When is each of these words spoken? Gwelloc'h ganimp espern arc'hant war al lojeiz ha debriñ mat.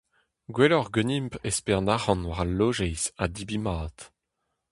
Gwelloc'h 0.55 0.91
ganimp 0.95 1.33
espern 1.49 1.91
arc'hant 1.95 2.27
war 2.29 2.41
al 2.43 2.51
lojeiz 2.57 3.03
ha 3.19 3.25
debriñ 3.33 3.61
mat. 3.65 3.97